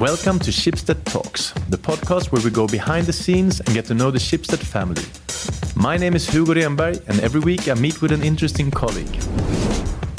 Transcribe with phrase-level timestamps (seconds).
[0.00, 3.94] Welcome to Schibsted Talks, the podcast where we go behind the scenes and get to
[3.94, 5.02] know the Schibsted family.
[5.74, 9.16] My name is Hugo Renberg, and every week I meet with an interesting colleague.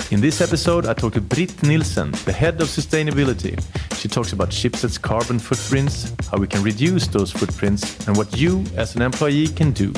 [0.09, 3.63] In this episode, I talk to Britt Nielsen, the head of sustainability.
[3.98, 8.64] She talks about Schibsted's carbon footprints, how we can reduce those footprints, and what you,
[8.75, 9.94] as an employee, can do.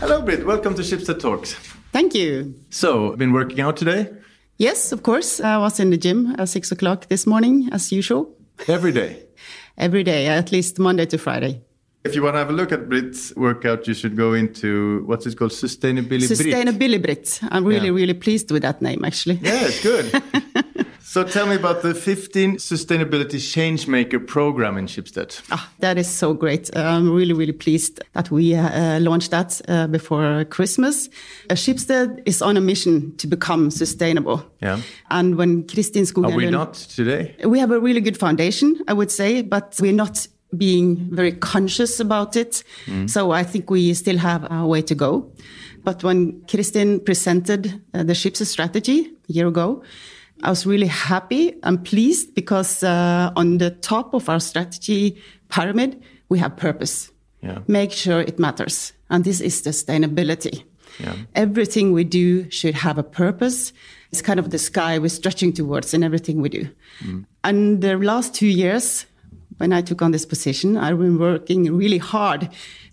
[0.00, 0.44] Hello, Britt.
[0.44, 1.54] Welcome to Schibsted Talks.
[1.92, 2.56] Thank you.
[2.70, 4.10] So, I've been working out today?
[4.58, 5.40] Yes, of course.
[5.40, 8.30] I was in the gym at six o'clock this morning, as usual.
[8.68, 9.22] Every day?
[9.78, 11.60] Every day, at least Monday to Friday.
[12.04, 15.26] If you want to have a look at Britt's workout, you should go into what's
[15.26, 15.50] it called?
[15.52, 16.30] Sustainability Brit.
[16.30, 17.40] Sustainability Brit.
[17.50, 17.92] I'm really, Yeah.
[17.94, 19.40] really pleased with that name, actually.
[19.42, 20.22] Yeah, it's good.
[21.14, 25.40] so tell me about the 15 Sustainability Changemaker program in Schibsted.
[25.52, 26.76] Ah, that is so great.
[26.76, 31.08] I'm really, really pleased that we uh, launched that uh, before Christmas.
[31.48, 34.42] Uh, Schibsted is on a mission to become sustainable.
[34.60, 34.80] Yeah.
[35.08, 37.36] And when Kristin Are we not today?
[37.44, 42.00] We have a really good foundation, I would say, but we're not being very conscious
[42.00, 42.64] about it.
[43.06, 45.30] So I think we still have a way to go.
[45.84, 49.84] But when Kristin presented uh, the Schibsted strategy a year ago,
[50.44, 55.16] I was really happy and pleased because uh, on the top of our strategy
[55.48, 57.10] pyramid, we have purpose.
[57.42, 57.60] Yeah.
[57.66, 58.92] Make sure it matters.
[59.08, 60.64] And this is sustainability.
[61.00, 61.14] Yeah.
[61.34, 63.72] Everything we do should have a purpose.
[64.12, 66.68] It's kind of the sky we're stretching towards in everything we do.
[67.42, 69.06] And the last two years,
[69.58, 72.48] when I took on this position, I've been working really hard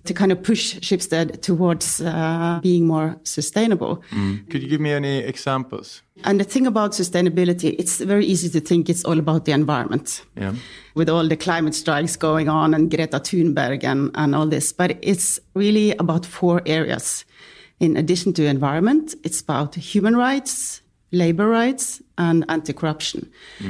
[0.05, 4.03] to kind of push Schibsted towards uh, being more sustainable.
[4.49, 6.01] Could you give me any examples?
[6.23, 10.23] And the thing about sustainability, it's very easy to think it's all about the environment.
[10.35, 10.53] Yeah.
[10.95, 14.73] With all the climate strikes going on and Greta Thunberg and, and all this.
[14.73, 17.25] But it's really about four areas.
[17.79, 23.29] In addition to environment, it's about human rights, labor rights, and anti-corruption.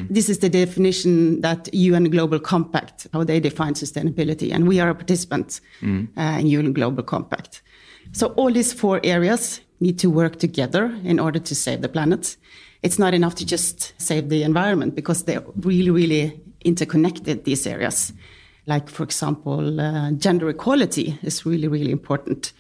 [0.09, 4.53] This is the definition that UN Global Compact, how they define sustainability.
[4.53, 5.61] And we are a participant
[6.17, 7.61] uh, in UN Global Compact.
[8.11, 12.37] So all these four areas need to work together in order to save the planet.
[12.83, 18.13] It's not enough to just save the environment because they're really, really interconnected, these areas.
[18.67, 22.53] Like, for example, uh, gender equality is really, really important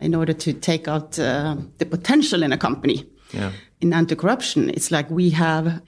[0.00, 3.06] in order to take out uh, the potential in a company.
[3.32, 3.52] Yeah.
[3.80, 5.82] In anti-corruption, it's like we have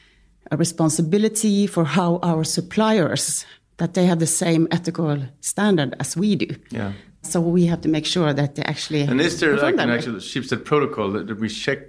[0.50, 6.36] a responsibility for how our suppliers that they have the same ethical standard as we
[6.36, 6.54] do.
[6.70, 6.92] Yeah.
[7.22, 9.02] So we have to make sure that they actually.
[9.02, 11.80] And is there perform like an actual Schibsted protocol that, that we check,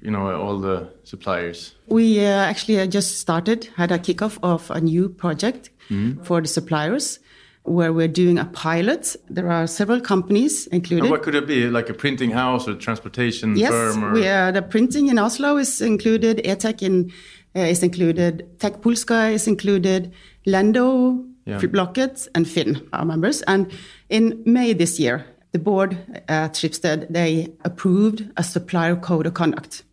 [0.00, 1.74] you know, all the suppliers?
[1.88, 6.24] We uh, actually uh, just started, had a kickoff of a new project Mm-hmm.
[6.24, 7.20] for the suppliers
[7.66, 9.16] where we're doing a pilot.
[9.28, 11.04] There are several companies included.
[11.04, 11.68] And what could it be?
[11.68, 14.04] Like a printing house or transportation Yes, firm?
[14.04, 14.12] Or...
[14.12, 17.12] we the printing in Oslo is included, ETEC in,
[17.54, 20.12] uh, is included, Tech Polska is included,
[20.46, 21.58] Lendo, Yeah.
[21.66, 23.42] Blocket, and Finn are members.
[23.42, 23.70] And
[24.08, 25.96] in May this year, the board
[26.28, 29.84] at Schibsted, they approved a supplier code of conduct.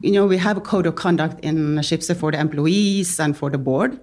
[0.00, 3.50] You know, we have a code of conduct in Schibsted for the employees and for
[3.50, 4.00] the board.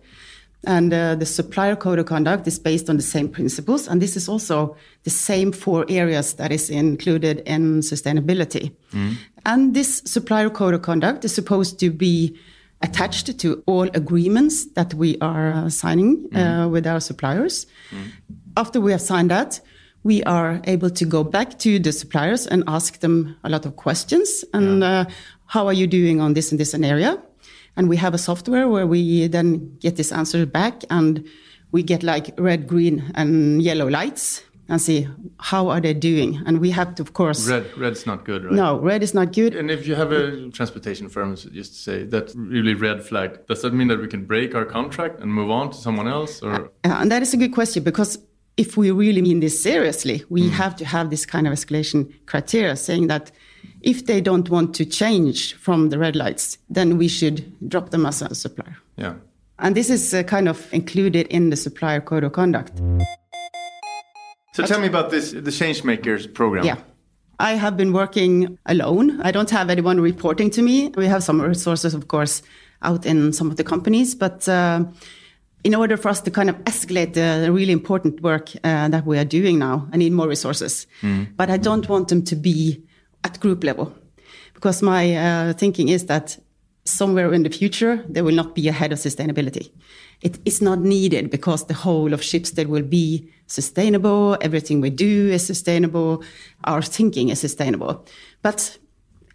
[0.65, 3.87] And uh, the supplier code of conduct is based on the same principles.
[3.87, 8.71] And this is also the same four areas that is included in sustainability.
[9.45, 12.37] And this supplier code of conduct is supposed to be
[12.81, 17.67] attached to all agreements that we are uh, signing uh, with our suppliers.
[18.57, 19.61] After we have signed that,
[20.03, 23.75] we are able to go back to the suppliers and ask them a lot of
[23.75, 24.45] questions.
[24.53, 25.05] And uh,
[25.47, 27.17] how are you doing on this and this and area?
[27.77, 31.27] And we have a software where we then get this answer back and
[31.71, 35.07] we get like red, green, and yellow lights and see
[35.39, 36.41] how are they doing.
[36.45, 38.53] And we have to, of course, Red, red's not good, right?
[38.53, 39.55] no, red is not good.
[39.55, 43.61] And if you have a transportation firm, so just say that really red flag, does
[43.61, 46.41] that mean that we can break our contract and move on to someone else?
[46.41, 48.17] Or Uh, and that is a good question because
[48.57, 52.75] if we really mean this seriously, we have to have this kind of escalation criteria
[52.75, 53.31] saying that
[53.81, 58.05] if they don't want to change from the red lights, then we should drop them
[58.05, 58.77] as a supplier.
[58.97, 59.15] yeah,
[59.59, 62.81] And this is uh, kind of included in the supplier code of conduct.
[64.53, 66.65] so tell me about this, the Change Makers program.
[66.65, 66.77] Yeah.
[67.39, 69.19] I have been working alone.
[69.21, 70.89] I don't have anyone reporting to me.
[70.95, 72.41] We have some resources, of course,
[72.81, 74.85] out in some of the companies, but uh,
[75.65, 79.17] in order for us to kind of escalate the really important work uh, that we
[79.17, 80.87] are doing now, I need more resources.
[81.35, 82.81] But I don't want them to be
[83.25, 83.91] at group level
[84.53, 86.37] because my uh, thinking is that
[86.85, 89.71] somewhere in the future there will not be a head of sustainability.
[90.21, 94.37] It is not needed because the whole of Schibsted will be sustainable.
[94.41, 96.23] Everything we do is sustainable.
[96.63, 98.05] Our thinking is sustainable.
[98.41, 98.77] But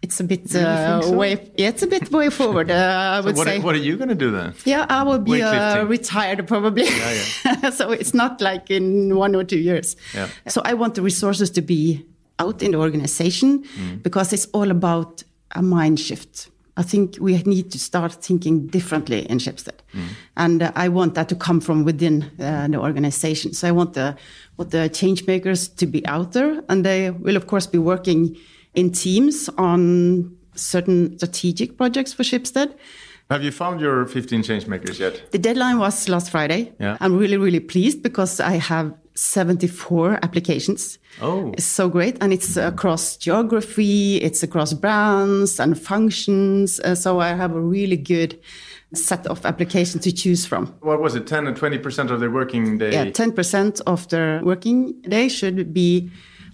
[0.01, 1.13] it's a bit uh, so?
[1.13, 1.51] way.
[1.57, 2.71] Yeah, it's a bit way forward.
[2.71, 3.57] Uh, I would what, say.
[3.57, 4.55] are, what are you going to do then?
[4.65, 6.85] yeah, I will be uh, retired probably.
[6.85, 9.95] Yeah, Yeah, so it's not like in one or two years.
[10.15, 10.29] Yeah.
[10.47, 12.03] So I want the resources to be
[12.43, 14.03] out in the organization Mm.
[14.03, 15.23] because it's all about
[15.55, 16.49] a mind shift.
[16.77, 19.77] I think we need to start thinking differently in Schibsted.
[19.93, 20.07] Mm.
[20.35, 23.53] And uh, I want that to come from within uh, the organization.
[23.53, 24.15] So I want the,
[24.55, 26.63] what the change makers to be out there.
[26.69, 28.37] And they will, of course, be working
[28.73, 29.81] in teams on
[30.55, 32.69] certain strategic projects for Schibsted.
[33.29, 35.31] Have you found your 15 change makers yet?
[35.31, 36.71] The deadline was last Friday.
[36.79, 36.97] Yeah.
[37.01, 40.97] I'm really, really pleased because I have 74 applications.
[41.21, 41.51] Oh.
[41.53, 42.17] It's so great.
[42.21, 46.79] And it's across geography, it's across brands and functions.
[46.79, 48.39] Uh, so I have a really good
[48.93, 50.67] set of applications to choose from.
[50.81, 51.27] What was it?
[51.27, 52.91] 10 and 20% of their working day?
[52.91, 56.09] Yeah, 10% of their working day should be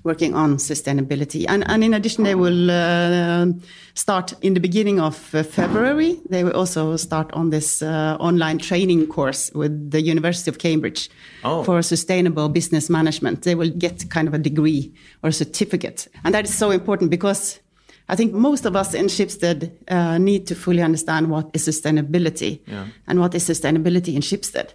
[0.07, 1.45] working on sustainability.
[1.48, 3.45] And, and in addition, they will uh,
[3.94, 6.12] start in the beginning of uh, February.
[6.30, 11.09] They will also start on this uh, online training course with the University of Cambridge
[11.44, 11.63] Oh.
[11.63, 13.42] for sustainable business management.
[13.44, 14.92] They will get kind of a degree
[15.24, 16.07] or a certificate.
[16.24, 17.60] And that is so important because
[18.10, 22.60] I think most of us in Schibsted uh, need to fully understand what is sustainability
[22.68, 22.86] Yeah.
[23.07, 24.69] and what is sustainability in Schibsted.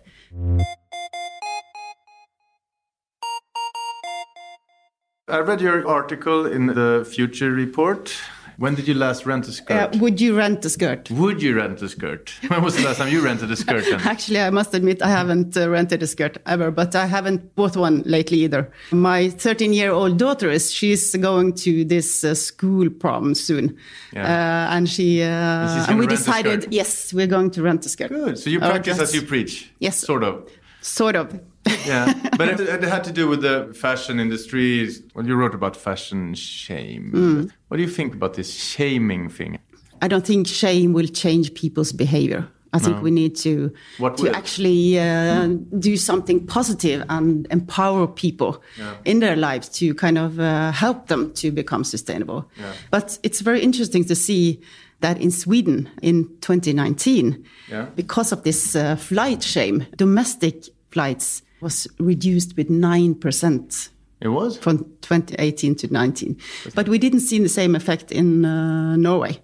[5.28, 8.12] I read your article in the Future Report.
[8.58, 9.96] When did you last rent a Uh, skirt?
[10.00, 11.08] would you rent a skirt?
[11.12, 12.32] Would you rent a skirt?
[12.48, 13.84] When was the last time you rented a skirt?
[13.84, 14.00] Then?
[14.04, 17.76] Actually, I must admit I haven't uh, rented a skirt ever, but I haven't bought
[17.76, 18.69] one lately either.
[18.90, 23.76] My 13-year-old daughter is she's going to this uh, school prom soon,
[24.12, 24.25] Yeah.
[24.25, 28.08] uh, and she uh, and we decided yes we're going to rent a skirt.
[28.10, 28.38] Good.
[28.38, 29.70] So you practice as you preach.
[29.78, 29.98] Yes.
[30.00, 30.50] Sort of.
[30.80, 31.40] Sort of.
[31.87, 32.12] Yeah.
[32.38, 34.88] but it, it had to do with the fashion industry.
[35.14, 37.12] Well, you wrote about fashion shame.
[37.14, 37.50] Mm.
[37.69, 39.59] What do you think about this shaming thing?
[40.00, 42.49] I don't think shame will change people's behavior.
[42.75, 44.35] I think we need to What to will?
[44.37, 45.47] actually uh,
[45.79, 48.62] do something positive and empower people
[49.05, 52.49] in their lives to kind of uh, help them to become sustainable.
[52.91, 54.62] But it's very interesting to see
[55.00, 57.87] that in Sweden in 2019, Yeah.
[57.94, 63.88] because of this uh, flight shame, domestic flights was reduced with nine percent
[64.20, 64.59] It was?
[64.59, 66.37] from 2018 to 19.
[66.75, 69.38] But we didn't see the same effect in uh, Norway.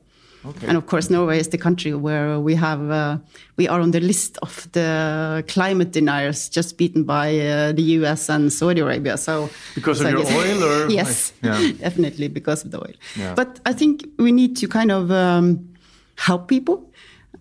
[0.46, 0.68] Okay.
[0.68, 3.18] And of course, Norway is the country where we have uh,
[3.56, 8.28] we are on the list of the climate deniers, just beaten by uh, the U.S.
[8.30, 9.16] and Saudi Arabia.
[9.16, 11.72] So Because so of your oil or- yes, Yeah.
[11.80, 12.94] definitely because of the oil.
[13.16, 13.34] Yeah.
[13.34, 15.68] But I think we need to kind of um,
[16.16, 16.87] help people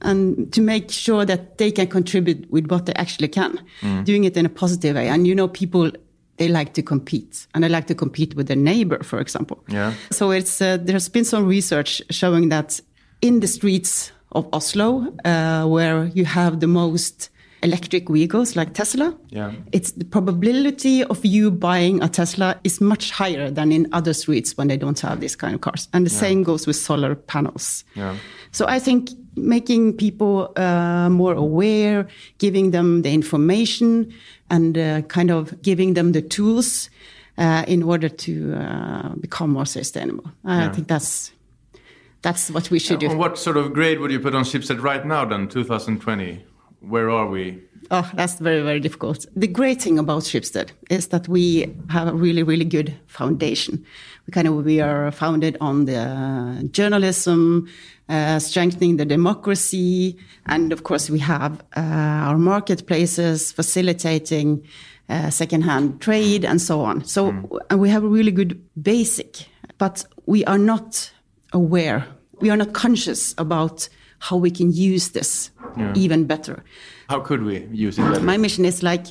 [0.01, 4.05] and to make sure that they can contribute with what they actually can, Mm.
[4.05, 5.07] doing it in a positive way.
[5.09, 5.91] And you know, people
[6.37, 9.57] they like to compete, and they like to compete with their neighbor, for example.
[9.69, 9.93] Yeah.
[10.11, 12.79] So it's uh, there's been some research showing that
[13.21, 17.29] in the streets of Oslo, uh, where you have the most
[17.63, 19.51] electric vehicles like Tesla, Yeah.
[19.71, 24.57] it's the probability of you buying a Tesla is much higher than in other streets
[24.57, 25.87] when they don't have this kind of cars.
[25.93, 27.83] And the same goes with solar panels.
[27.95, 28.15] Yeah.
[28.51, 32.07] So I think making people uh, more aware,
[32.37, 34.13] giving them the information,
[34.49, 36.89] and uh, kind of giving them the tools
[37.37, 40.31] uh, in order to uh, become more sustainable.
[40.45, 41.31] I think that's
[42.21, 43.15] that's what we should do.
[43.15, 46.43] What sort of grade would you put on Schibsted right now then, 2020?
[46.81, 47.63] Where are we?
[47.89, 49.25] Oh, that's very, very difficult.
[49.35, 53.85] The great thing about Schibsted is that we have a really, really good foundation.
[54.25, 57.67] We kind of we are founded on the journalism,
[58.09, 60.17] uh, strengthening the democracy,
[60.47, 61.81] and of course we have uh,
[62.27, 64.67] our marketplaces facilitating
[65.07, 67.05] uh, secondhand trade and so on.
[67.05, 67.29] So
[67.69, 71.09] and we have a really good basic, but we are not
[71.53, 72.05] aware.
[72.41, 73.87] We are not conscious about
[74.19, 75.51] how we can use this
[75.95, 76.63] even better.
[77.09, 78.23] How could we use it better?
[78.23, 79.07] My mission is like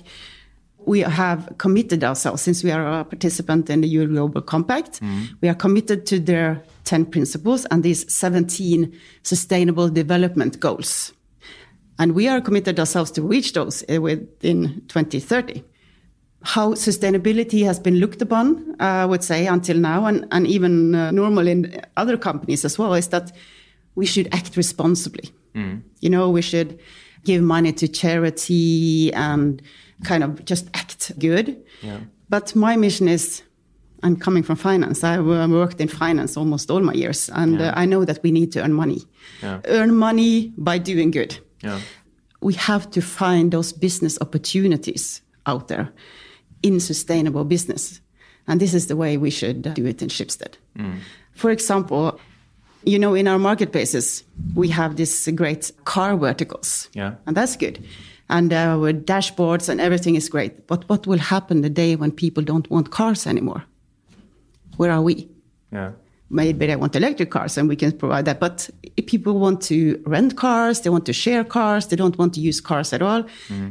[0.86, 5.00] we have committed ourselves since we are a participant in the EU Global Compact.
[5.40, 11.12] We are committed to their 10 principles and these 17 sustainable development goals.
[11.98, 15.64] And we are committed ourselves to reach those uh, within 2030.
[16.42, 21.10] How sustainability has been looked upon, I would say, until now, and, and even uh,
[21.10, 23.32] normal in other companies as well, is that
[23.96, 25.30] we should act responsibly.
[26.00, 26.78] You know, we should
[27.24, 29.62] give money to charity and
[30.04, 31.64] kind of just act good.
[31.82, 32.00] Yeah.
[32.28, 33.42] But my mission is
[34.02, 35.02] I'm coming from finance.
[35.02, 38.52] I worked in finance almost all my years, and uh, I know that we need
[38.52, 39.02] to earn money.
[39.42, 39.60] Yeah.
[39.64, 41.38] Earn money by doing good.
[41.62, 41.80] Yeah.
[42.40, 45.92] We have to find those business opportunities out there
[46.62, 48.00] in sustainable business.
[48.46, 50.54] And this is the way we should do it in Schibsted.
[51.32, 52.20] For example,
[52.86, 54.24] You know, in our marketplaces,
[54.54, 56.88] we have this great car verticals.
[56.94, 57.14] Yeah.
[57.26, 57.84] And that's good.
[58.28, 60.66] And uh, with dashboards and everything is great.
[60.66, 63.64] But what will happen the day when people don't want cars anymore?
[64.76, 65.28] Where are we?
[65.72, 65.90] Yeah.
[66.30, 68.40] maybe they want electric cars and we can provide that.
[68.40, 72.34] But if people want to rent cars, they want to share cars, they don't want
[72.34, 73.24] to use cars at all,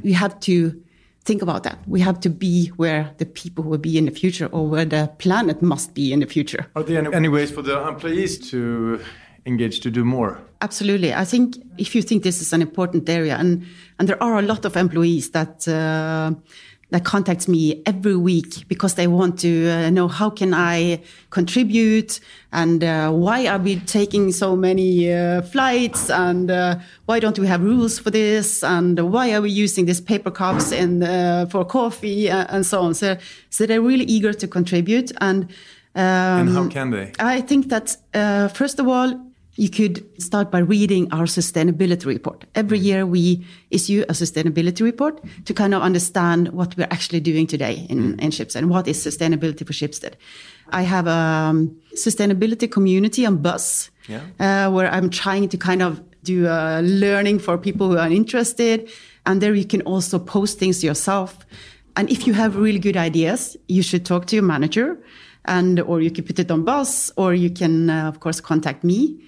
[0.04, 0.82] we have to
[1.26, 1.80] think about that.
[1.88, 5.12] We have to be where the people will be in the future or where the
[5.18, 6.68] planet must be in the future.
[6.76, 9.00] Are there any, any ways for the employees to
[9.46, 10.40] engage to do more?
[10.62, 11.14] Absolutely.
[11.14, 13.66] I think if you think this is an important area, and,
[14.00, 16.34] and there are a lot of employees that uh,
[16.92, 22.20] that contacts me every week because they want to uh, know how can I contribute
[22.52, 27.48] and uh, why are we taking so many uh, flights and uh, why don't we
[27.48, 31.66] have rules for this and why are we using these paper cups in, uh, for
[31.66, 32.94] coffee uh, and so on.
[32.94, 33.18] So,
[33.50, 35.46] so they're really eager to contribute and.
[35.96, 37.14] Um, And how can they?
[37.20, 39.14] I think that uh, first of all,
[39.56, 42.46] you could start by reading our sustainability report.
[42.56, 47.48] Every year we issue a sustainability report to kind of understand what we're actually doing
[47.48, 50.14] today in, in Schibsted and what is sustainability for Schibsted.
[50.70, 54.22] I have a um, sustainability community on Buzz Yeah.
[54.40, 58.90] uh, where I'm trying to kind of do uh, learning for people who are interested.
[59.26, 61.46] And there you can also post things yourself.
[61.96, 64.98] And if you have really good ideas, you should talk to your manager
[65.46, 68.84] and or you can put it on Buzz or you can, uh, of course, contact
[68.84, 69.22] me.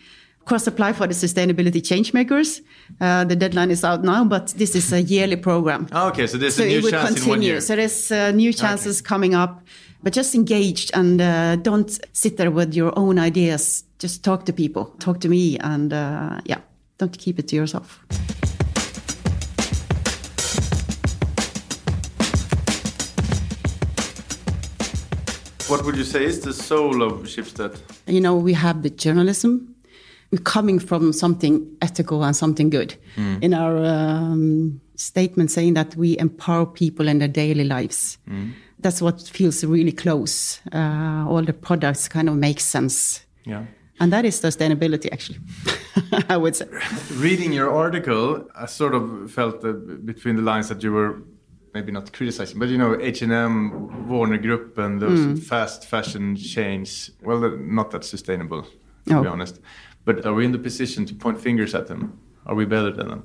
[0.47, 2.61] Of course, apply for the Sustainability Changemakers.
[3.01, 5.89] Uh, the deadline is out now, but this is a yearly program.
[5.91, 7.47] Ah, okay, so there's So a new it chance in one continue.
[7.49, 7.59] year.
[7.59, 9.61] So there's uh, new chances coming up,
[10.03, 13.83] but just engaged and uh, don't sit there with your own ideas.
[13.99, 16.59] Just talk to people, talk to me, and uh, yeah,
[16.97, 17.99] don't keep it to yourself.
[25.67, 27.75] What would you say is the soul of Schibsted?
[28.07, 29.75] You know, we have the journalism.
[30.31, 32.95] We're coming from something ethical and something good.
[33.41, 38.17] In our um, statement, saying that we empower people in their daily lives.
[38.79, 40.59] That's what feels really close.
[40.73, 43.25] Uh, all the products kind of make sense.
[43.45, 43.65] Yeah.
[43.99, 45.39] And that is sustainability, actually,
[46.29, 46.67] I would say.
[47.15, 49.61] Reading your article, I sort of felt
[50.05, 51.23] between the lines that you were
[51.73, 55.35] maybe not criticizing, but you know, H&M, Varner Group, and those Hmm.
[55.37, 57.09] fast fashion chains.
[57.23, 58.63] Well, they're not that sustainable,
[59.07, 59.21] to No.
[59.23, 59.59] be honest.
[60.07, 62.17] But are we in the position to point fingers at them?
[62.45, 63.23] Are we better than them?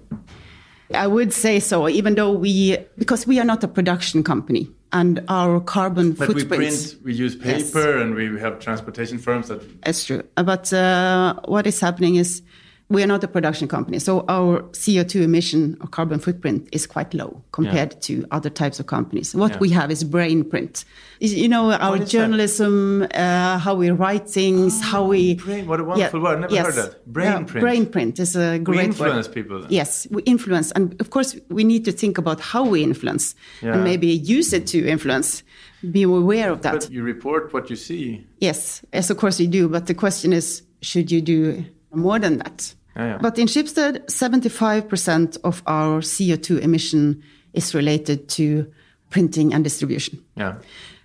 [0.93, 5.25] I would say so, even though we, because we are not a production company and
[5.29, 6.49] our carbon footprint.
[6.49, 7.71] But we print, we use Yes.
[7.71, 9.63] paper, and we have transportation firms that.
[9.87, 10.25] It's true.
[10.35, 12.43] But uh, what is happening is
[12.89, 13.99] we are not a production company.
[13.99, 18.87] So our CO2 emission or carbon footprint is quite low compared to other types of
[18.87, 19.35] companies.
[19.35, 19.59] What Yeah.
[19.61, 20.85] we have is brain print.
[21.21, 25.35] You know, our journalism, uh, how we write things, how we.
[25.37, 26.41] brain- what a wonderful word.
[26.41, 27.07] Never heard that.
[27.07, 27.61] Brain Yeah, print.
[27.65, 28.87] Brain print is a great word.
[28.87, 29.71] influence people then.
[29.71, 30.71] Yes, we influence.
[30.73, 33.75] And of course, we need to think about how we influence Yeah.
[33.75, 35.43] and maybe use it to influence.
[35.91, 36.73] Be aware of that.
[36.75, 38.27] But you report what you see.
[38.39, 39.69] Yes, yes, of course you do.
[39.69, 42.75] But the question is, should you do more than that?
[42.97, 43.19] Yeah, yeah.
[43.21, 47.23] But in Schibsted, 75% of our CO2 emission
[47.53, 48.67] is related to
[49.11, 50.23] printing and distribution.
[50.37, 50.55] Yeah.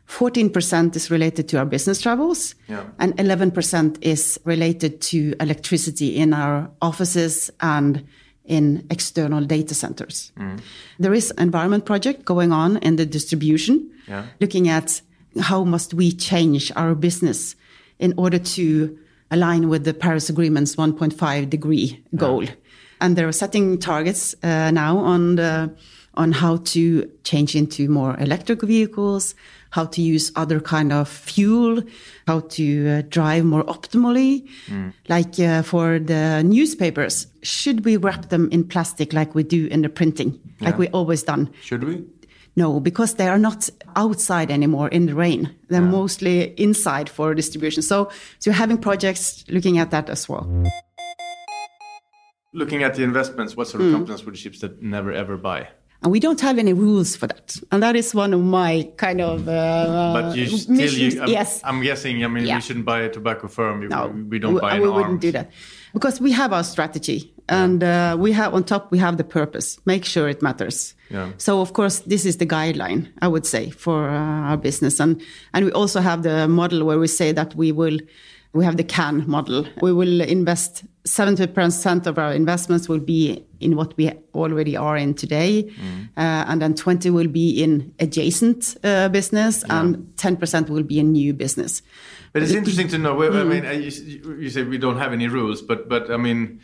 [0.08, 2.84] 14% is related to our business travels, Yeah.
[3.00, 8.04] and 11% is related to electricity in our offices and
[8.46, 10.32] in external data centers.
[10.40, 10.60] Mm.
[11.00, 14.24] There is an environment project going on in the distribution, Yeah.
[14.40, 15.02] looking at
[15.42, 17.56] how must we change our business
[18.00, 18.98] in order to
[19.32, 22.46] align with the Paris Agreement's 1.5 degree goal.
[23.00, 25.74] And they're setting targets uh, now on the,
[26.16, 29.36] on how to change into more electric vehicles,
[29.70, 31.84] how to use other kind of fuel,
[32.26, 34.48] how to uh, drive more optimally.
[35.10, 39.82] Like uh, for the newspapers, should we wrap them in plastic like we do in
[39.84, 41.52] the printing, like we always done?
[41.62, 42.04] Should we?
[42.58, 45.56] No, because they are not outside anymore in the rain.
[45.70, 47.84] They're mostly inside for distribution.
[47.84, 48.10] So,
[48.40, 50.46] so you're having projects looking at that as well.
[52.54, 55.68] Looking at the investments, what sort of companies would Schibsted never ever buy?
[56.02, 57.56] And we don't have any rules for that.
[57.72, 61.14] And that is one of my kind of uh, But you still, missions.
[61.16, 61.62] you, I'm, yes.
[61.64, 62.24] I'm guessing.
[62.24, 62.56] I mean, Yeah.
[62.56, 63.82] we shouldn't buy a tobacco firm.
[63.82, 64.96] We, No, we don't buy an we arms.
[64.98, 65.52] wouldn't do that
[65.94, 69.80] because we have our strategy, and uh, we have on top we have the purpose.
[69.86, 70.96] Make sure it matters.
[71.10, 71.32] Yeah.
[71.38, 75.22] So of course this is the guideline I would say for uh, our business, and
[75.54, 78.00] and we also have the model where we say that we will
[78.54, 79.66] we have the CAN model.
[79.82, 85.14] We will invest 70% of our investments will be in what we already are in
[85.14, 86.10] today, mm.
[86.18, 89.80] uh, and then 20 will be in adjacent uh, business, yeah.
[89.80, 91.82] and 10% will be in new business.
[92.34, 93.22] But it's interesting to know.
[93.24, 93.48] I mm.
[93.48, 96.62] mean, you, you say we don't have any rules, but but I mean.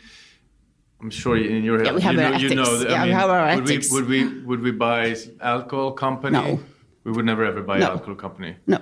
[1.04, 2.42] I'm sure in your head, yeah, we have you know, ethics.
[2.42, 3.92] you know that, yeah, mean, we have our would ethics.
[3.92, 6.32] We, would we would we buy alcohol company?
[6.32, 6.60] No.
[7.04, 7.90] We would never ever buy no.
[7.90, 8.56] alcohol company.
[8.66, 8.78] No.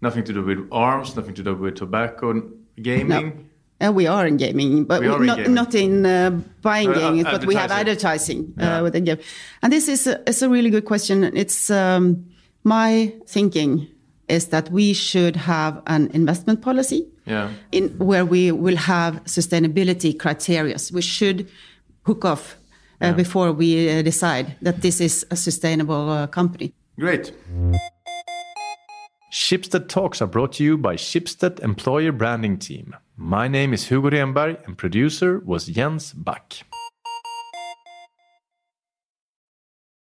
[0.00, 2.40] Nothing to do with arms, nothing to do with tobacco,
[2.80, 3.48] gaming.
[3.80, 3.88] No.
[3.88, 5.54] Uh, we are in gaming, but we not, in gaming.
[5.54, 6.30] not in uh,
[6.62, 8.80] buying no, games, but we have advertising uh, yeah.
[8.82, 9.18] within game.
[9.60, 11.24] And this is a, it's a really good question.
[11.36, 12.24] It's um,
[12.62, 13.88] my thinking
[14.28, 17.50] is that we should have an investment policy yeah.
[17.72, 20.76] in where we will have sustainability criteria.
[20.92, 21.48] We should
[22.04, 22.56] hook off
[23.02, 23.12] uh, yeah.
[23.12, 26.72] before we uh, decide that this is a sustainable uh, company.
[26.98, 27.32] Great.
[29.32, 32.96] Schibsted Talks are brought to you by Schibsted Employer Branding Team.
[33.16, 36.62] My name is Hugo Renberg and producer was Jens Back.